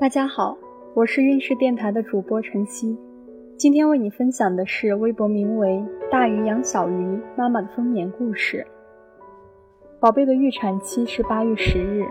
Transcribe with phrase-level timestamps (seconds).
[0.00, 0.56] 大家好，
[0.94, 2.96] 我是运势电台的主播晨曦，
[3.56, 8.64] 今天为你分享的是微博名为“大鱼养小鱼”妈妈的分娩故事。
[9.98, 12.06] 宝贝的预产期是八月十日，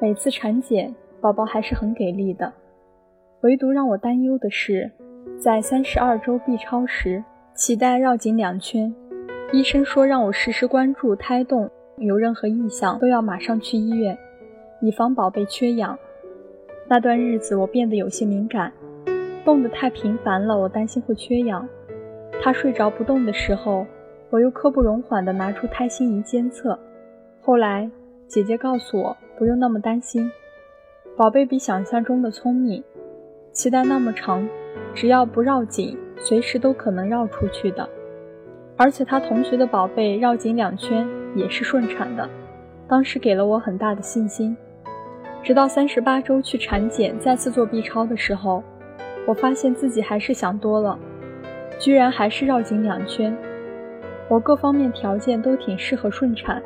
[0.00, 2.52] 每次产检宝宝还是很给力的，
[3.40, 4.88] 唯独让我担忧的是，
[5.40, 7.24] 在三十二周 B 超时
[7.56, 8.94] 脐带绕颈两圈，
[9.52, 14.16] 医生说让我实时关注胎动，有任何异象都要马上去医院，
[14.80, 15.98] 以防宝贝缺氧。
[16.90, 18.72] 那段日子，我变得有些敏感，
[19.44, 21.68] 动得太频繁了，我担心会缺氧。
[22.40, 23.86] 他睡着不动的时候，
[24.30, 26.78] 我又刻不容缓地拿出胎心仪监测。
[27.42, 27.90] 后来，
[28.26, 30.30] 姐姐告诉我不用那么担心，
[31.14, 32.82] 宝贝比想象中的聪明，
[33.52, 34.48] 脐带那么长，
[34.94, 37.86] 只要不绕颈，随时都可能绕出去的。
[38.78, 42.26] 而且他同学的宝贝绕颈两圈也是顺产的，
[42.88, 44.56] 当时给了我很大的信心。
[45.42, 48.62] 直到三十八周去产检，再次做 B 超的时候，
[49.26, 50.98] 我发现自己还是想多了，
[51.78, 53.36] 居然还是绕颈两圈。
[54.28, 56.62] 我各方面条件都挺适合顺产，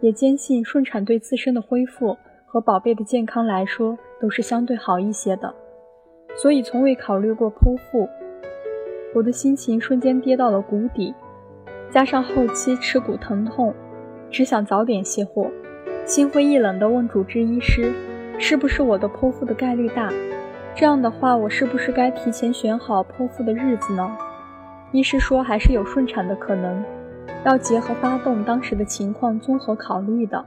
[0.00, 5.54] 也坚信顺产对自身的恢复和宝贝的健康来说都是相对好一些的，
[6.36, 8.06] 所以从未考虑过剖腹。
[9.14, 11.14] 我的心情瞬间跌到了谷底，
[11.90, 13.72] 加上后期耻骨疼痛，
[14.30, 15.50] 只想早点卸货。
[16.04, 17.92] 心灰意冷地问主治医师
[18.36, 20.12] ：“是不是我的剖腹的概率大？
[20.74, 24.16] 这样的话，我是不是该提前选好剖腹的日子呢？”
[24.90, 26.84] 医师说：“还是有顺产的可能，
[27.44, 30.44] 要结合发动当时的情况综合考虑的。”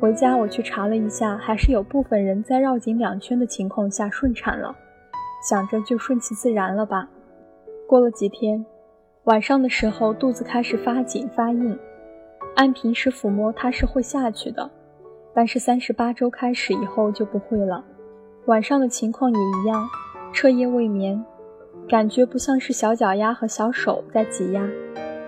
[0.00, 4.74] 回家我去查了一下，还是有部分人在绕颈两圈的情况下顺产了。
[5.48, 7.08] 想着就顺其自然了吧。
[7.86, 8.64] 过了几天，
[9.24, 11.78] 晚上的时候肚子开始发紧发硬。
[12.54, 14.70] 按平时抚摸，它是会下去的，
[15.34, 17.82] 但是三十八周开始以后就不会了。
[18.46, 19.88] 晚上的情况也一样，
[20.32, 21.24] 彻夜未眠，
[21.88, 24.68] 感觉不像是小脚丫和小手在挤压，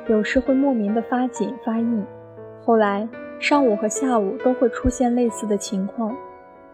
[0.08, 2.04] 有时会莫名的发紧发硬。
[2.62, 6.14] 后来上午和下午都会出现类似的情况，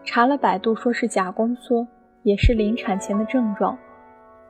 [0.03, 1.87] 查了百度说是假宫缩，
[2.23, 3.77] 也是临产前的症状，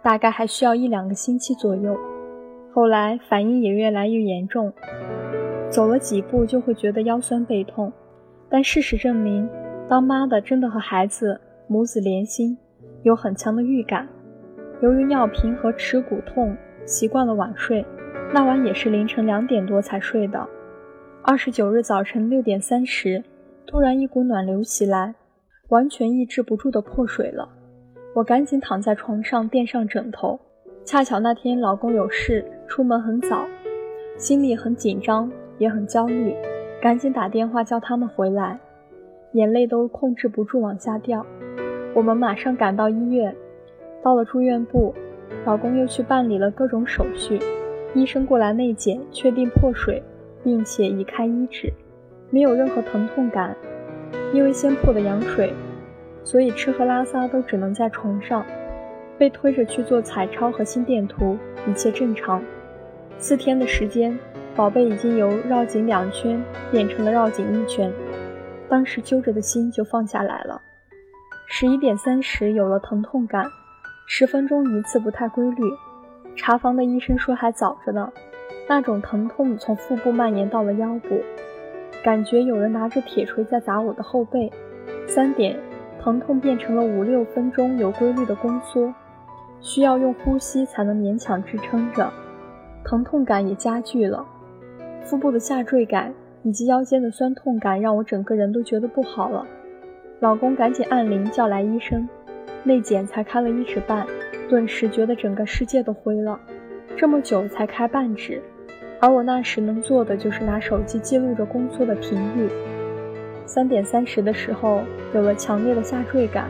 [0.02, 1.96] 大概还需要一两个星期左右。
[2.74, 4.74] 后来反应也越来越严重。
[5.72, 7.92] 走了几步就会觉得腰酸背痛，
[8.50, 9.50] 但事实证明，
[9.88, 12.58] 当妈的真的和孩子母子连心，
[13.04, 14.06] 有很强的预感。
[14.81, 16.54] 由于尿频和耻骨痛，
[16.86, 17.86] 习惯了晚睡，
[18.34, 20.46] 那晚也是凌晨两点多才睡的。
[21.24, 23.24] 二十九日早晨六点三十，
[23.66, 25.16] 突然一股暖流袭来，
[25.70, 27.48] 完全抑制不住的破水了。
[28.14, 30.38] 我赶紧躺在床上垫上枕头，
[30.84, 33.46] 恰巧那天老公有事出门很早，
[34.18, 35.31] 心里很紧张。
[35.62, 36.34] 也很焦虑，
[36.82, 38.58] 赶紧打电话叫他们回来，
[39.34, 41.24] 眼泪都控制不住往下掉。
[41.94, 43.36] 我们马上赶到医院，
[44.02, 44.92] 到了住院部，
[45.46, 47.40] 老公又去办理了各种手续，
[47.94, 50.02] 医生过来内检，确定破水，
[50.44, 51.72] 并且已开医指，
[52.32, 53.56] 没有任何疼痛感。
[54.34, 55.54] 因为先破的羊水，
[56.24, 58.44] 所以吃喝拉撒都只能在床上，
[59.16, 62.42] 被推着去做彩超和心电图，一切正常。
[63.20, 64.18] 四天的时间。
[64.56, 67.91] 宝贝已经由绕颈两圈变成了绕颈一圈，
[68.67, 70.62] 当时揪着的心就放下来了。
[71.47, 73.45] 十一点三十有了疼痛感，
[74.07, 75.63] 十分钟一次不太规律。
[76.35, 78.12] 查房的医生说还早着呢，
[78.67, 81.22] 那种疼痛从腹部蔓延到了腰部，
[82.03, 84.51] 感觉有人拿着铁锤在砸我的后背。
[85.07, 85.57] 三点，
[86.01, 88.94] 疼痛变成了五六分钟有规律的宫缩，
[89.62, 92.12] 需要用呼吸才能勉强支撑着，
[92.83, 94.25] 疼痛感也加剧了。
[95.03, 96.13] 腹部的下坠感
[96.44, 99.45] 以及腰间的酸痛感让我整个人都觉得不好了。
[100.19, 102.07] 老公赶紧按铃叫来医生，
[102.63, 104.06] 内检才开了一指半，
[104.50, 106.39] 顿时觉得整个世界都灰了。
[106.95, 108.41] 这么久才开半指，
[109.00, 112.47] 而我那时能做的就是拿手机记录着宫缩的频率。
[113.45, 114.81] 三点三十的时候
[115.13, 116.50] 有了强烈的下坠感，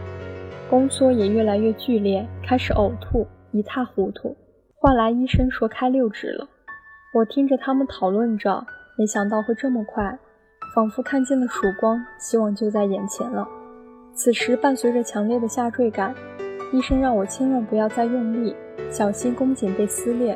[0.69, 4.35] 宫缩也越来越剧烈，开始呕吐，一塌糊涂。
[4.75, 6.47] 换来医生说开六指了。
[7.13, 8.65] 我听着他们讨论着，
[8.97, 10.17] 没想到会这么快，
[10.73, 13.45] 仿佛看见了曙光，希望就在眼前了。
[14.13, 16.15] 此时伴随着强烈的下坠感，
[16.71, 18.55] 医生让我千万不要再用力，
[18.89, 20.33] 小心宫颈被撕裂。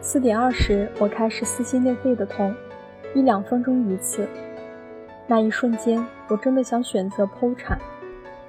[0.00, 2.54] 四点二十，我开始撕心裂肺的痛，
[3.14, 4.26] 一两分钟一次。
[5.26, 7.78] 那一瞬间，我真的想选择剖产，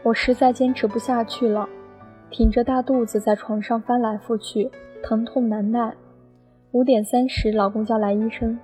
[0.04, 1.68] 我实在坚持不下去了，
[2.30, 4.72] 挺着大肚子在床上翻来覆去，
[5.04, 5.94] 疼痛难耐。
[6.78, 8.56] 五点三十，老公叫来医生，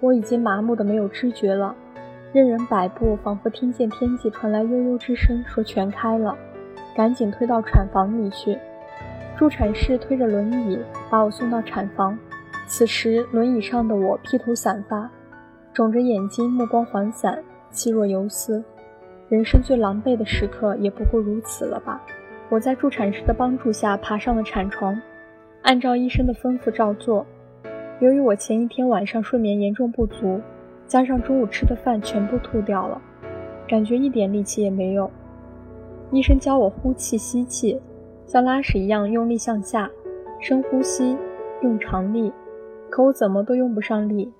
[0.00, 1.76] 我已经麻木的没有知觉了，
[2.32, 6.34] 任人摆布，仿佛听见天际传来悠悠之声，说全开了，
[6.96, 8.58] 赶紧推到产房里去。
[9.36, 10.78] 助产士推着轮椅
[11.10, 12.18] 把我送到产房。
[12.66, 15.10] 此时，轮椅上的我披头散发，
[15.74, 17.38] 肿着眼睛，目光涣散，
[17.70, 18.64] 气若游丝。
[19.28, 22.00] 人生最狼狈的时刻也不过如此了吧？
[22.48, 24.98] 我在助产士的帮助下爬上了产床，
[25.60, 27.26] 按照医生的吩咐照做。
[28.00, 30.40] 由于我前一天晚上睡眠严重不足，
[30.86, 33.00] 加上中午吃的饭全部吐掉了，
[33.66, 35.10] 感觉一点力气也没有。
[36.12, 37.80] 医生教我呼气、吸气，
[38.24, 39.90] 像拉屎一样用力向下，
[40.38, 41.16] 深呼吸，
[41.62, 42.32] 用长力。
[42.88, 44.32] 可我怎么都用不上力，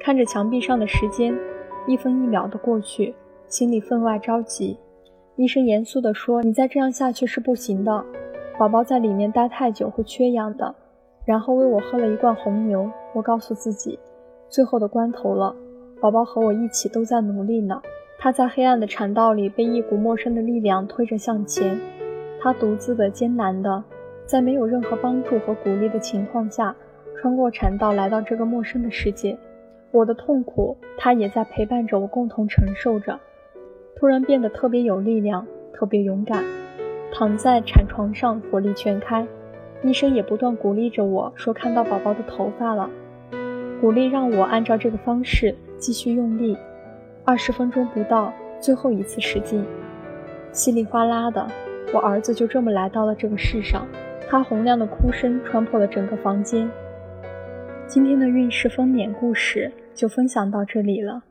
[0.00, 1.32] 看着墙壁上的时间，
[1.86, 3.14] 一分一秒的过去。
[3.46, 4.76] 心里分外着急，
[5.36, 8.04] 医生严肃地说：“你再这样下去是不行的，
[8.58, 10.74] 宝宝在里面待太久会缺氧的。”
[11.26, 12.90] 然后喂我喝了一罐红牛。
[13.12, 13.98] 我告诉自己，
[14.48, 15.54] 最后的关头了，
[16.00, 17.82] 宝宝和我一起都在努力呢。
[18.18, 21.78] 他在黑暗的产道里被一股陌生的力量推着向前，
[22.40, 23.84] 他独自的、艰难的，
[24.24, 26.74] 在没有任何帮助和鼓励的情况下，
[27.20, 29.36] 穿过产道来到这个陌生的世界。
[29.90, 33.18] 我的痛苦，他也在陪伴着我共同承受着。
[33.96, 36.44] 突然变得特别有力量，特别勇敢，
[37.12, 39.26] 躺在产床上火力全开。
[39.82, 42.90] 医生也不断鼓励着我说：“看到宝宝的头发了。”
[43.80, 46.56] 鼓励让我按照这个方式继续用力。
[47.24, 49.64] 二十分钟不到，最后一次使劲，
[50.52, 51.46] 稀里哗啦的，
[51.92, 53.86] 我儿子就这么来到了这个世上。
[54.28, 56.68] 他洪亮的哭声穿破了整个房间。
[57.86, 61.22] 今天的孕势分娩故事就分享到这里了。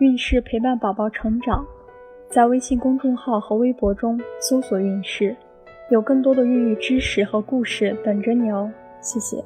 [0.00, 1.66] 孕势陪伴宝宝成长。
[2.28, 5.34] 在微信公众号和微博中搜索“孕事”，
[5.90, 8.72] 有更多的孕育知识和故事等着你哦。
[9.00, 9.44] 谢谢。